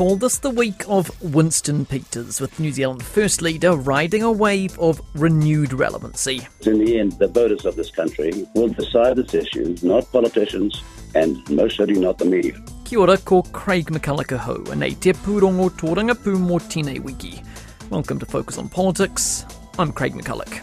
[0.00, 4.78] call this the week of Winston Peters, with New Zealand First Leader riding a wave
[4.78, 6.48] of renewed relevancy.
[6.62, 10.82] In the end, the voters of this country will decide this issue, not politicians,
[11.14, 12.54] and most certainly not the media.
[12.86, 17.42] Kia ora, ko Craig McCulloch and nei te pūrongo tōranga pū mō tēnei wiki.
[17.90, 19.44] Welcome to Focus on Politics.
[19.78, 20.62] I'm Craig McCulloch.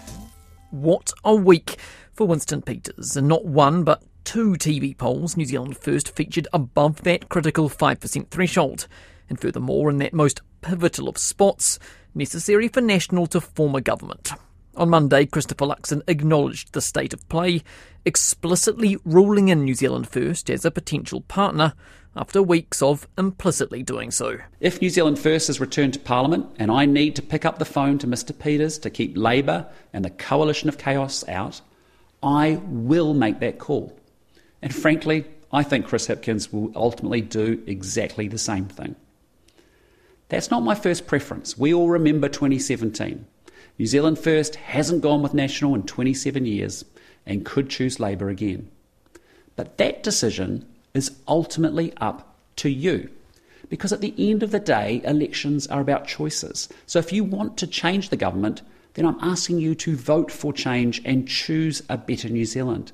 [0.71, 1.77] What a week
[2.13, 7.03] for Winston Peters, and not one but two TV polls, New Zealand First featured above
[7.03, 8.87] that critical 5% threshold.
[9.29, 11.79] And furthermore, in that most pivotal of spots,
[12.13, 14.31] necessary for National to form a government.
[14.75, 17.63] On Monday, Christopher Luxon acknowledged the state of play,
[18.05, 21.73] explicitly ruling in New Zealand First as a potential partner
[22.15, 24.37] after weeks of implicitly doing so.
[24.59, 27.65] If New Zealand First is returned to Parliament and I need to pick up the
[27.65, 31.61] phone to Mr Peters to keep Labour and the coalition of chaos out,
[32.21, 33.97] I will make that call.
[34.61, 38.95] And frankly, I think Chris Hipkins will ultimately do exactly the same thing.
[40.29, 41.57] That's not my first preference.
[41.57, 43.25] We all remember 2017.
[43.79, 46.83] New Zealand First hasn't gone with National in 27 years
[47.25, 48.69] and could choose Labour again.
[49.55, 53.09] But that decision is ultimately up to you.
[53.69, 56.69] Because at the end of the day, elections are about choices.
[56.85, 58.61] So if you want to change the government,
[58.95, 62.91] then I'm asking you to vote for change and choose a better New Zealand.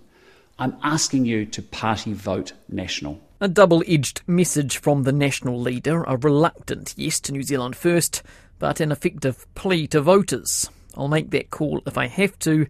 [0.59, 3.20] I'm asking you to party vote National.
[3.44, 8.23] A double edged message from the National leader, a reluctant yes to New Zealand first,
[8.58, 10.69] but an effective plea to voters.
[10.95, 12.67] I'll make that call if I have to,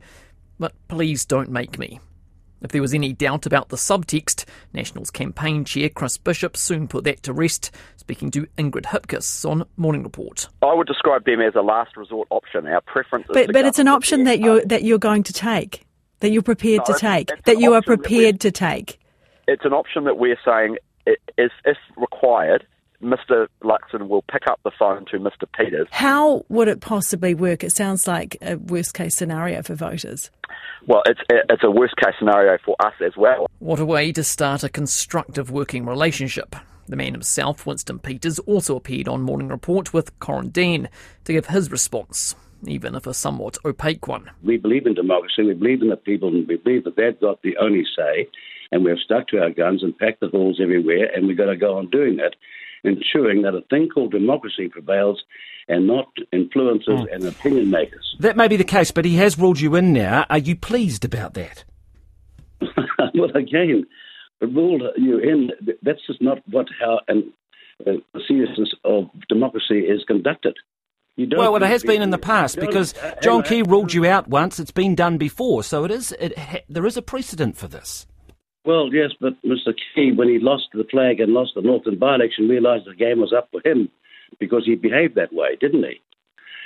[0.58, 2.00] but please don't make me.
[2.64, 7.04] If there was any doubt about the subtext, National's campaign chair Chris Bishop soon put
[7.04, 10.48] that to rest, speaking to Ingrid Hipkiss on Morning Report.
[10.64, 12.66] I would describe them as a last resort option.
[12.66, 15.86] Our preference But, but it's an option that you're, that you're going to take
[16.22, 18.98] that you're prepared no, to take, that you are prepared to take?
[19.48, 22.66] It's an option that we're saying, is, if required,
[23.02, 23.48] Mr.
[23.62, 25.46] Luxon will pick up the phone to Mr.
[25.58, 25.88] Peters.
[25.92, 27.64] How would it possibly work?
[27.64, 30.32] It sounds like a worst case scenario for voters.
[30.88, 33.48] Well, it's it's a worst case scenario for us as well.
[33.60, 36.56] What a way to start a constructive working relationship.
[36.88, 40.90] The man himself, Winston Peters, also appeared on Morning Report with Corin Dann
[41.24, 42.36] to give his response
[42.68, 44.30] even if a somewhat opaque one.
[44.44, 47.42] We believe in democracy, we believe in the people, and we believe that they've got
[47.42, 48.30] the only say,
[48.74, 51.56] and we've stuck to our guns and packed the halls everywhere, and we've got to
[51.56, 52.36] go on doing that,
[52.84, 55.24] ensuring that a thing called democracy prevails
[55.68, 57.14] and not influencers mm.
[57.14, 58.16] and opinion makers.
[58.20, 60.26] That may be the case, but he has ruled you in now.
[60.30, 61.64] Are you pleased about that?
[63.14, 63.86] well, again,
[64.42, 65.52] ruled you in.
[65.84, 67.26] That's just not what how and
[67.86, 70.58] uh, the seriousness of democracy is conducted
[71.18, 74.60] well, it has been in the past because John Key ruled you out once.
[74.60, 76.12] It's been done before, so it is.
[76.14, 78.08] It, there is a precedent for this.
[78.66, 79.74] Well, yes, but Mr.
[79.96, 83.34] Key, when he lost the flag and lost the Northland by-election, realised the game was
[83.36, 83.90] up for him
[84.40, 86.02] because he behaved that way, didn't he?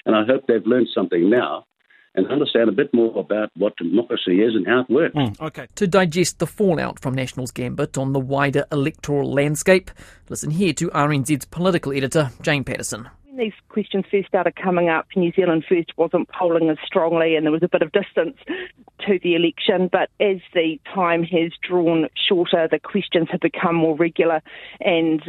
[0.06, 1.66] And I hope they've learned something now
[2.13, 5.16] and understand a bit more about what democracy is and how it works.
[5.16, 5.68] Mm, okay.
[5.75, 9.91] To digest the fallout from National's gambit on the wider electoral landscape,
[10.30, 15.31] listen here to RNZ's political editor, Jane Patterson these questions first started coming up, New
[15.31, 18.38] Zealand First wasn't polling as strongly and there was a bit of distance
[19.06, 19.90] to the election.
[19.92, 24.42] But as the time has drawn shorter, the questions have become more regular
[24.81, 25.22] and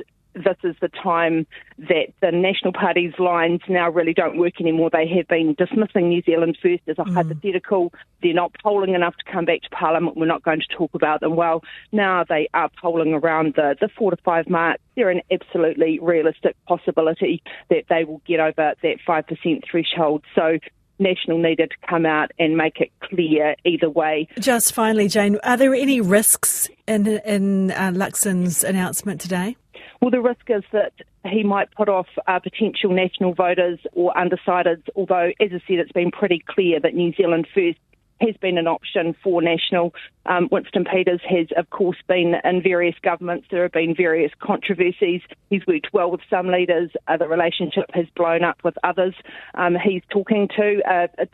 [0.44, 1.46] this is the time
[1.78, 4.90] that the National Party's lines now really don't work anymore.
[4.92, 7.14] They have been dismissing New Zealand First as a mm.
[7.14, 7.92] hypothetical.
[8.22, 10.16] They're not polling enough to come back to Parliament.
[10.16, 11.36] We're not going to talk about them.
[11.36, 11.62] Well,
[11.92, 14.80] now they are polling around the, the four to five mark.
[14.96, 20.24] They're an absolutely realistic possibility that they will get over that 5% threshold.
[20.34, 20.58] So
[20.98, 24.28] National needed to come out and make it clear either way.
[24.40, 29.56] Just finally, Jane, are there any risks in in uh, Luxon's announcement today?
[30.00, 30.92] Well, the risk is that
[31.24, 35.92] he might put off uh, potential national voters or undecideds, although, as I said, it's
[35.92, 37.78] been pretty clear that New Zealand First
[38.20, 39.94] has been an option for national.
[40.26, 43.46] Um, Winston Peters has, of course, been in various governments.
[43.50, 45.22] There have been various controversies.
[45.50, 46.90] He's worked well with some leaders.
[47.06, 49.14] Uh, the relationship has blown up with others.
[49.54, 51.26] Um, he's talking to a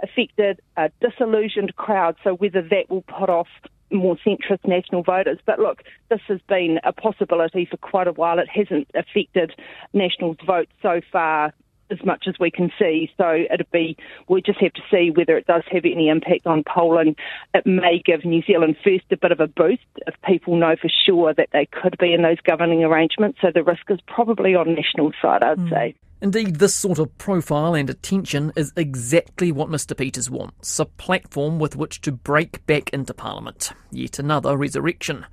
[0.00, 2.16] disaffected, a disillusioned crowd.
[2.24, 3.48] So whether that will put off
[3.90, 5.38] more centrist national voters.
[5.46, 8.38] But look, this has been a possibility for quite a while.
[8.38, 9.52] It hasn't affected
[9.92, 11.52] National's vote so far
[11.90, 13.10] as much as we can see.
[13.16, 13.96] So it'd be
[14.28, 17.14] we just have to see whether it does have any impact on polling.
[17.54, 20.90] It may give New Zealand First a bit of a boost if people know for
[21.06, 23.38] sure that they could be in those governing arrangements.
[23.40, 25.70] So the risk is probably on National side, I'd mm.
[25.70, 25.94] say.
[26.22, 31.58] Indeed, this sort of profile and attention is exactly what Mr Peters wants a platform
[31.58, 33.72] with which to break back into Parliament.
[33.90, 35.26] Yet another resurrection.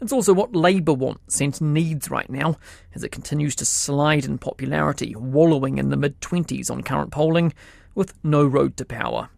[0.00, 2.56] It's also what Labour wants and needs right now,
[2.94, 7.52] as it continues to slide in popularity, wallowing in the mid 20s on current polling,
[7.94, 9.28] with no road to power.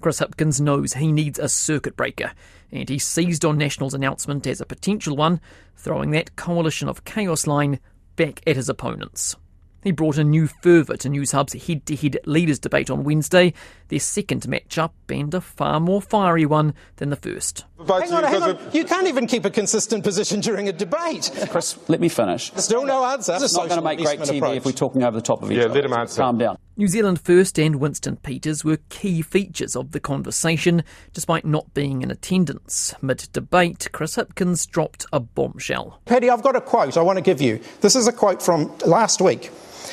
[0.00, 2.30] Chris Hipkins knows he needs a circuit breaker,
[2.70, 5.40] and he seized on National's announcement as a potential one,
[5.76, 7.80] throwing that coalition of chaos line
[8.14, 9.34] back at his opponents.
[9.82, 13.52] He brought a new fervour to Newshub's head to head leaders debate on Wednesday,
[13.88, 17.64] their second matchup, and a far more fiery one than the first.
[17.86, 18.58] Hang on, hang on.
[18.72, 21.30] You can't even keep a consistent position during a debate.
[21.50, 22.52] Chris, let me finish.
[22.56, 23.34] Still no answer.
[23.40, 24.56] It's not going to make great TV approach.
[24.56, 25.74] if we're talking over the top of each Yeah, other.
[25.74, 26.20] let him answer.
[26.22, 26.58] Calm down.
[26.78, 32.02] New Zealand First and Winston Peters were key features of the conversation, despite not being
[32.02, 32.94] in attendance.
[33.02, 36.00] Mid debate, Chris Hipkins dropped a bombshell.
[36.04, 37.58] Paddy, I've got a quote I want to give you.
[37.80, 39.50] This is a quote from last week,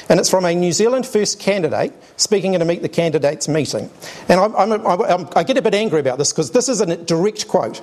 [0.10, 3.90] and it's from a New Zealand First candidate speaking at a Meet the Candidates meeting.
[4.30, 6.98] And I'm, I'm, I'm, I get a bit angry about this because this is a
[6.98, 7.82] direct quote.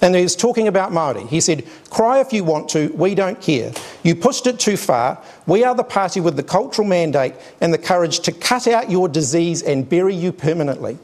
[0.00, 1.26] And he's talking about Māori.
[1.28, 3.72] He said, Cry if you want to, we don't care.
[4.02, 5.22] You pushed it too far.
[5.46, 9.08] We are the party with the cultural mandate and the courage to cut out your
[9.08, 10.98] disease and bury you permanently.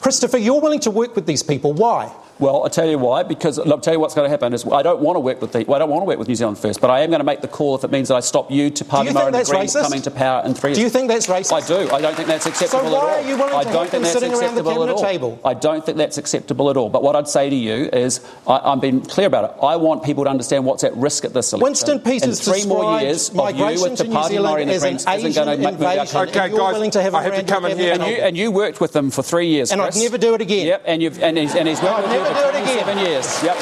[0.00, 1.72] Christopher, you're willing to work with these people.
[1.72, 2.12] Why?
[2.38, 3.22] Well, I'll tell you why.
[3.22, 5.40] Because look, I'll tell you what's going to happen is I don't want to work
[5.40, 7.10] with the, well, I don't want to work with New Zealand First, but I am
[7.10, 9.18] going to make the call if it means that I stop you to Party you
[9.18, 10.74] and the Greens coming to power in three.
[10.74, 11.52] Do you think that's racist?
[11.52, 11.90] I do.
[11.90, 13.08] I don't think that's acceptable why at all.
[13.08, 15.02] are you willing I to don't think that's sitting around the acceptable at all.
[15.02, 15.40] table?
[15.44, 16.90] I don't think that's acceptable at all.
[16.90, 19.62] But what I'd say to you is I, I'm being clear about it.
[19.62, 21.64] I want people to understand what's at risk at this election.
[21.64, 24.56] Winston Peters in three more years of you migration with to the New Party Zealand
[24.56, 26.16] Māori and the as an Greens isn't Asian going to invasion.
[26.16, 27.94] Okay, guys, willing to have I have to come in here.
[27.94, 30.42] And you, and you worked with them for three years, And I'd never do it
[30.42, 30.66] again.
[30.66, 32.84] Yep, and you've and he's, and he's worked with you never for do it again.
[32.84, 33.42] 27 years.
[33.42, 33.56] Yep.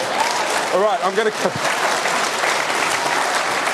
[0.74, 1.84] All right, I'm going to.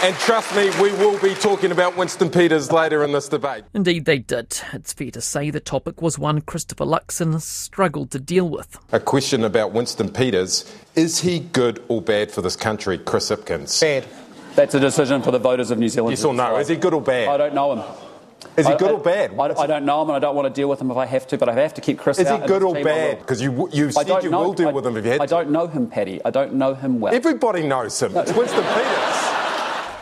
[0.03, 3.65] And trust me, we will be talking about Winston Peters later in this debate.
[3.75, 4.59] Indeed, they did.
[4.73, 8.79] It's fair to say the topic was one Christopher Luxon struggled to deal with.
[8.93, 10.65] A question about Winston Peters.
[10.95, 13.79] Is he good or bad for this country, Chris Hipkins?
[13.79, 14.07] Bad.
[14.55, 16.17] That's a decision for the voters of New Zealand.
[16.17, 16.57] Yes or no?
[16.57, 17.29] Is he good or bad?
[17.29, 18.10] I don't know him.
[18.57, 19.39] Is he I- good I- or bad?
[19.39, 21.07] I, I don't know him, and I don't want to deal with him if I
[21.07, 21.39] have to.
[21.39, 22.23] But I have to keep Chris out.
[22.23, 22.41] Is he out.
[22.41, 22.85] and good or team.
[22.85, 23.19] Bad?
[23.21, 24.43] Because you you I said don't you know.
[24.43, 25.31] will deal I, with him if you had I to.
[25.31, 26.21] don't know him, Paddy.
[26.25, 27.15] I don't know him well.
[27.15, 28.17] Everybody knows him.
[28.17, 29.27] It's Winston Peters.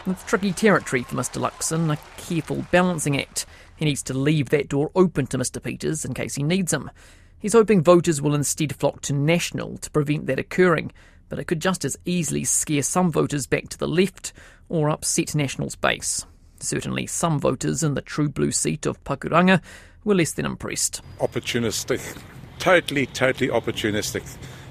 [0.07, 1.39] It's tricky territory for Mr.
[1.41, 3.45] Luxon, a careful balancing act.
[3.77, 5.63] He needs to leave that door open to Mr.
[5.63, 6.91] Peters in case he needs him.
[7.39, 10.93] He's hoping voters will instead flock to National to prevent that occurring,
[11.29, 14.33] but it could just as easily scare some voters back to the left
[14.71, 16.25] or upset National's base.
[16.61, 19.61] Certainly, some voters in the true blue seat of Pakuranga
[20.05, 21.03] were less than impressed.
[21.21, 22.21] opportunistic,
[22.59, 24.25] totally, totally opportunistic.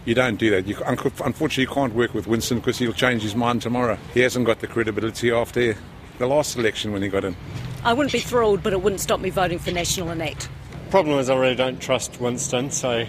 [0.05, 0.67] You don't do that.
[0.67, 3.97] You, unfortunately, you can't work with Winston because he'll change his mind tomorrow.
[4.13, 5.75] He hasn't got the credibility after
[6.17, 7.35] the last election when he got in.
[7.83, 10.49] I wouldn't be thrilled, but it wouldn't stop me voting for National and Act.
[10.89, 13.05] Problem is, I really don't trust Winston, so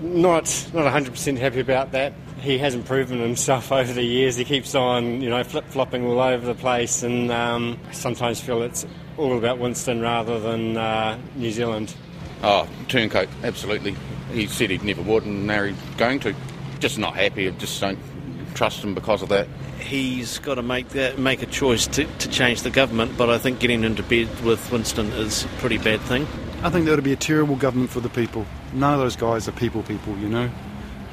[0.00, 2.12] not not 100% happy about that.
[2.40, 4.36] He hasn't proven himself over the years.
[4.36, 8.40] He keeps on, you know, flip flopping all over the place, and um, I sometimes
[8.40, 8.86] feel it's
[9.16, 11.94] all about Winston rather than uh, New Zealand.
[12.42, 13.96] Oh, turncoat, absolutely.
[14.32, 16.34] He said he'd never would, and now he's going to.
[16.78, 17.48] Just not happy.
[17.48, 17.98] I just don't
[18.54, 19.48] trust him because of that.
[19.78, 23.38] He's got to make that make a choice to, to change the government, but I
[23.38, 26.26] think getting into bed with Winston is a pretty bad thing.
[26.62, 28.46] I think that would be a terrible government for the people.
[28.72, 30.50] None of those guys are people people, you know.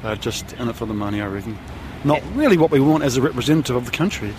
[0.04, 1.58] They're just in it for the money, I reckon.
[2.04, 4.34] Not really what we want as a representative of the country.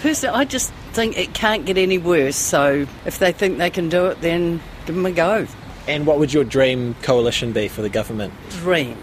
[0.00, 3.90] Personally, I just think it can't get any worse, so if they think they can
[3.90, 5.46] do it, then give them a go.
[5.86, 8.32] And what would your dream coalition be for the government?
[8.48, 8.96] Dream.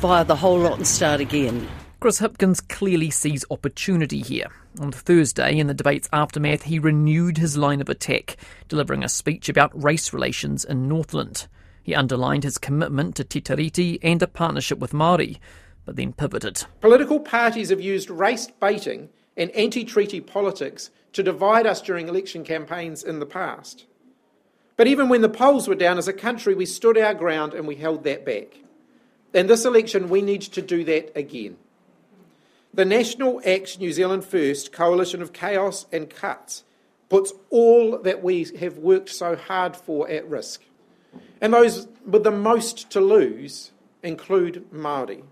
[0.00, 1.68] Fire the whole lot and start again.
[2.00, 4.50] Chris Hipkins clearly sees opportunity here.
[4.80, 9.48] On Thursday, in the debate's aftermath, he renewed his line of attack, delivering a speech
[9.48, 11.46] about race relations in Northland.
[11.86, 15.38] He underlined his commitment to Te Tiriti and a partnership with Māori,
[15.84, 16.64] but then pivoted.
[16.80, 22.42] Political parties have used race baiting and anti treaty politics to divide us during election
[22.42, 23.86] campaigns in the past.
[24.76, 27.68] But even when the polls were down as a country, we stood our ground and
[27.68, 28.56] we held that back.
[29.32, 31.56] In this election, we need to do that again.
[32.74, 36.64] The National Act New Zealand First coalition of chaos and cuts
[37.08, 40.64] puts all that we have worked so hard for at risk.
[41.40, 45.22] And those with the most to lose include Māori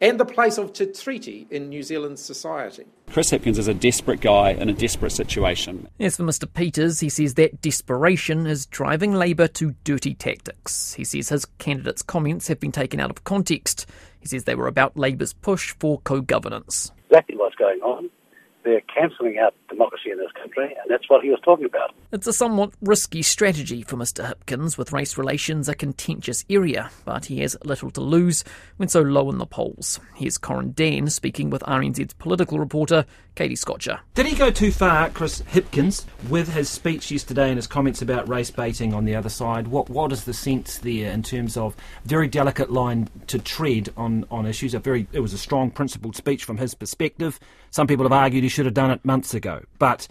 [0.00, 2.86] and the place of Te Tiriti in New Zealand society.
[3.10, 5.88] Chris Hipkins is a desperate guy in a desperate situation.
[5.98, 6.50] As for Mr.
[6.52, 10.94] Peters, he says that desperation is driving Labour to dirty tactics.
[10.94, 13.86] He says his candidate's comments have been taken out of context.
[14.20, 16.92] He says they were about Labour's push for co governance.
[17.10, 18.10] Exactly what's going on.
[18.62, 21.92] They're cancelling out democracy in this country, and that's what he was talking about.
[22.12, 27.26] It's a somewhat risky strategy for Mr Hipkins, with race relations a contentious area, but
[27.26, 28.44] he has little to lose
[28.76, 30.00] when so low in the polls.
[30.16, 34.00] Here's Corin Dann speaking with RNZ's political reporter, Katie Scotcher.
[34.14, 38.28] Did he go too far, Chris Hipkins, with his speech yesterday and his comments about
[38.28, 39.68] race baiting on the other side?
[39.68, 44.26] What What is the sense there in terms of very delicate line to tread on,
[44.30, 44.74] on issues?
[44.74, 47.38] A very It was a strong, principled speech from his perspective.
[47.70, 49.62] Some people have argued he should have done it months ago.
[49.78, 50.08] But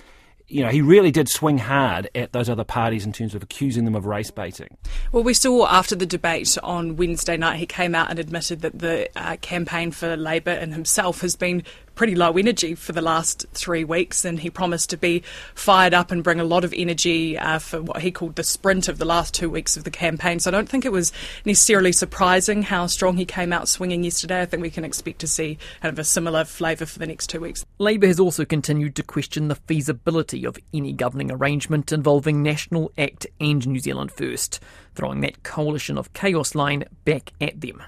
[0.49, 3.85] you know, he really did swing hard at those other parties in terms of accusing
[3.85, 4.77] them of race baiting.
[5.11, 8.79] Well, we saw after the debate on Wednesday night, he came out and admitted that
[8.79, 11.63] the uh, campaign for Labour and himself has been
[12.00, 15.22] pretty low energy for the last three weeks, and he promised to be
[15.53, 18.88] fired up and bring a lot of energy uh, for what he called the sprint
[18.88, 20.39] of the last two weeks of the campaign.
[20.39, 21.12] So I don't think it was
[21.44, 24.39] necessarily surprising how strong he came out swinging yesterday.
[24.39, 27.27] I think we can expect to see kind of a similar flavour for the next
[27.27, 27.65] two weeks.
[27.79, 33.27] Labour has also continued to question the feasibility of any governing arrangement involving National Act
[33.41, 34.62] and New Zealand First,
[34.96, 37.84] throwing that coalition of chaos line back at them.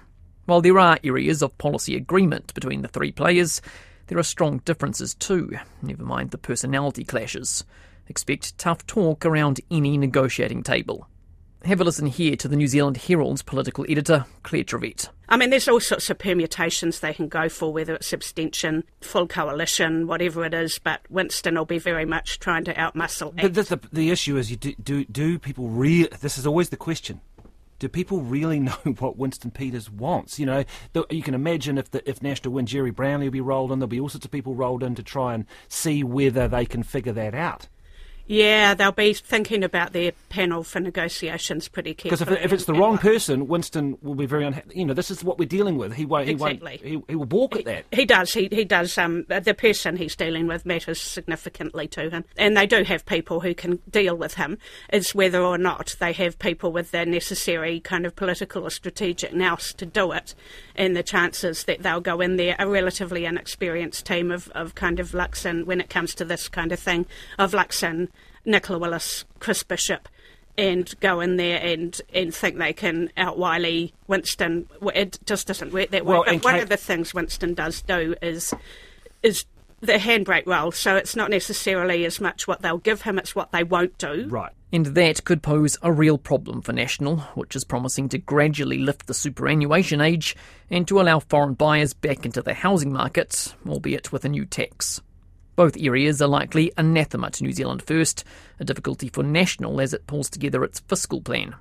[0.48, 3.62] While there are areas of policy agreement between the three players,
[4.12, 7.64] there are strong differences too, never mind the personality clashes.
[8.10, 11.08] Expect tough talk around any negotiating table.
[11.64, 15.08] Have a listen here to the New Zealand Herald's political editor, Claire Trevett.
[15.30, 19.28] I mean, there's all sorts of permutations they can go for, whether it's abstention, full
[19.28, 23.34] coalition, whatever it is, but Winston will be very much trying to outmuscle.
[23.42, 26.10] But the, the, the issue is, you do, do, do people really.
[26.20, 27.22] This is always the question
[27.82, 30.40] do people really know what Winston Peters wants?
[30.40, 30.64] You know,
[31.10, 33.80] you can imagine if the, if National win, Gerry Brownlee will be rolled in.
[33.80, 36.84] There'll be all sorts of people rolled in to try and see whether they can
[36.84, 37.68] figure that out.
[38.32, 42.26] Yeah, they'll be thinking about their panel for negotiations pretty carefully.
[42.26, 44.74] Because if, if, it's the wrong person, Winston will be very unhappy.
[44.74, 45.92] You know, this is what we're dealing with.
[45.92, 46.30] He won't.
[46.30, 46.80] Exactly.
[46.82, 47.08] He won't.
[47.10, 47.84] He, he will balk at that.
[47.92, 48.32] He does.
[48.32, 48.98] He he does.
[48.98, 53.42] Um, the person he's dealing with matters significantly to him, and they do have people
[53.42, 54.58] who can deal with him.
[54.88, 59.34] It's whether or not they have people with the necessary kind of political or strategic
[59.34, 60.36] nous to do it,
[60.78, 65.02] and the chances that they'll go in there a relatively inexperienced team of of kind
[65.02, 67.06] of Luxon when it comes to this kind of thing
[67.38, 68.08] of Luxon
[68.46, 70.08] Nicola Willis, Chris Bishop,
[70.58, 74.68] and go in there and, and think they can outwily Winston.
[74.94, 76.18] It just doesn't work that way.
[76.26, 76.64] But one Kate...
[76.64, 78.54] of the things Winston does do is
[79.24, 79.46] is
[79.82, 80.72] the handbrake role.
[80.72, 84.28] So it's not necessarily as much what they'll give him; it's what they won't do.
[84.30, 84.52] Right.
[84.74, 89.08] And that could pose a real problem for National, which is promising to gradually lift
[89.08, 90.36] the superannuation age
[90.70, 95.02] and to allow foreign buyers back into the housing market, albeit with a new tax.
[95.56, 98.24] Both areas are likely anathema to New Zealand First,
[98.60, 101.56] a difficulty for National as it pulls together its fiscal plan.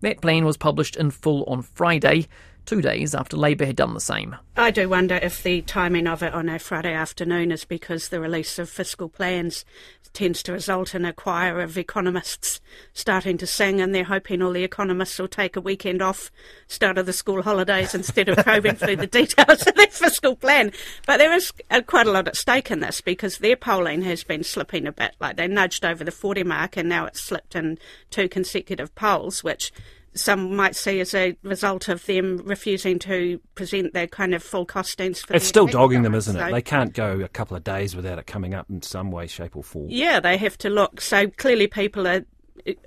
[0.00, 2.26] That plan was published in full on Friday,
[2.66, 4.36] two days after Labour had done the same.
[4.56, 8.20] I do wonder if the timing of it on a Friday afternoon is because the
[8.20, 9.64] release of fiscal plans
[10.12, 12.60] tends to result in a choir of economists
[12.92, 16.30] starting to sing, and they're hoping all the economists will take a weekend off,
[16.66, 20.72] start of the school holidays, instead of probing through the details of their fiscal plan.
[21.06, 24.24] But there is uh, quite a lot at stake in this because their polling has
[24.24, 25.14] been slipping a bit.
[25.20, 27.78] Like they nudged over the 40 mark, and now it's slipped in
[28.10, 29.72] two consecutive polls, which
[30.14, 34.66] some might see as a result of them refusing to present their kind of full
[34.66, 35.26] costings.
[35.26, 36.52] For it's still dogging them, isn't so, it?
[36.52, 39.56] They can't go a couple of days without it coming up in some way, shape,
[39.56, 39.88] or form.
[39.90, 41.00] Yeah, they have to look.
[41.00, 42.24] So clearly, people are.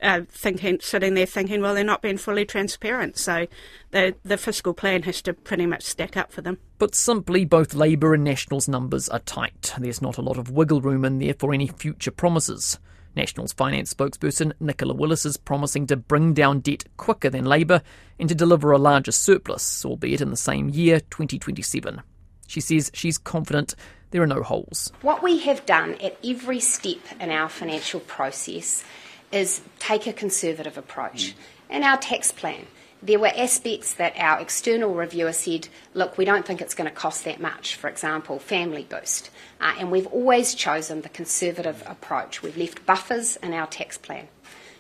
[0.01, 3.45] Uh, thinking, sitting there thinking, well, they're not being fully transparent, so
[3.91, 6.59] the the fiscal plan has to pretty much stack up for them.
[6.77, 9.73] But simply, both Labour and National's numbers are tight.
[9.77, 12.79] There's not a lot of wiggle room in there for any future promises.
[13.15, 17.81] National's finance spokesperson Nicola Willis is promising to bring down debt quicker than Labour
[18.19, 22.01] and to deliver a larger surplus, albeit in the same year, 2027.
[22.47, 23.75] She says she's confident
[24.11, 24.91] there are no holes.
[25.01, 28.83] What we have done at every step in our financial process
[29.31, 31.35] is take a conservative approach.
[31.69, 31.75] Mm.
[31.77, 32.67] In our tax plan,
[33.05, 36.95] there were aspects that our external reviewer said, look, we don't think it's going to
[36.95, 39.29] cost that much, for example, family boost.
[39.61, 42.41] Uh, and we've always chosen the conservative approach.
[42.41, 44.27] We've left buffers in our tax plan.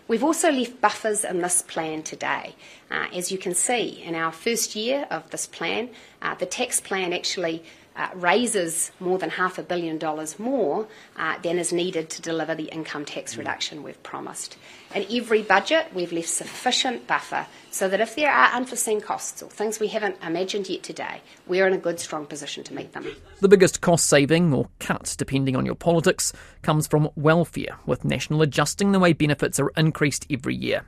[0.07, 2.55] We've also left buffers in this plan today.
[2.89, 5.89] Uh, as you can see, in our first year of this plan,
[6.21, 7.63] uh, the tax plan actually
[7.95, 10.87] uh, raises more than half a billion dollars more
[11.17, 14.57] uh, than is needed to deliver the income tax reduction we've promised.
[14.93, 19.49] In every budget, we've left sufficient buffer so that if there are unforeseen costs or
[19.49, 23.05] things we haven't imagined yet today, we're in a good, strong position to meet them.
[23.41, 28.41] The biggest cost saving, or cut depending on your politics, comes from welfare, with National
[28.41, 30.85] adjusting the way benefits are increased every year.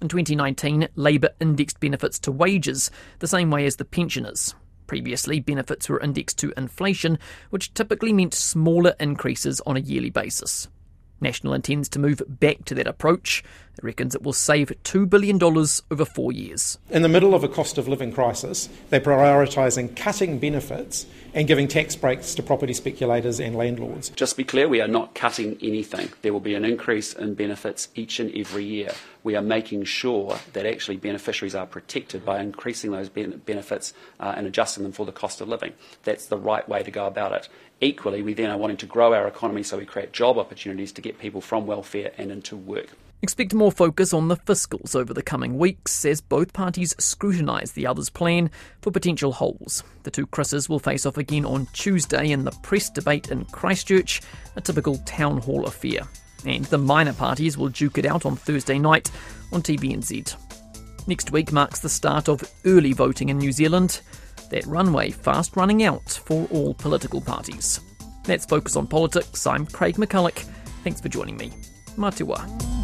[0.00, 4.54] In 2019, Labour indexed benefits to wages the same way as the pensioners.
[4.88, 7.18] Previously, benefits were indexed to inflation,
[7.50, 10.66] which typically meant smaller increases on a yearly basis.
[11.20, 13.44] National intends to move back to that approach.
[13.76, 16.78] It reckons it will save $2 billion over four years.
[16.90, 21.68] In the middle of a cost of living crisis, they're prioritising cutting benefits and giving
[21.68, 24.10] tax breaks to property speculators and landlords.
[24.10, 26.10] Just be clear, we are not cutting anything.
[26.22, 28.92] There will be an increase in benefits each and every year.
[29.22, 34.46] We are making sure that actually beneficiaries are protected by increasing those benefits uh, and
[34.46, 35.72] adjusting them for the cost of living.
[36.04, 37.48] That's the right way to go about it.
[37.80, 41.00] Equally, we then are wanting to grow our economy so we create job opportunities to
[41.00, 42.88] get people from welfare and into work.
[43.20, 47.84] Expect more focus on the fiscals over the coming weeks as both parties scrutinise the
[47.84, 48.48] other's plan
[48.80, 49.82] for potential holes.
[50.04, 54.22] The two Chris's will face off again on Tuesday in the press debate in Christchurch,
[54.54, 56.02] a typical town hall affair.
[56.46, 59.10] And the minor parties will duke it out on Thursday night
[59.52, 60.36] on TVNZ.
[61.08, 64.00] Next week marks the start of early voting in New Zealand.
[64.50, 67.80] That runway fast running out for all political parties.
[68.28, 69.44] Let's focus on politics.
[69.44, 70.38] I'm Craig McCulloch.
[70.84, 71.50] Thanks for joining me.
[71.96, 72.77] Matiwa.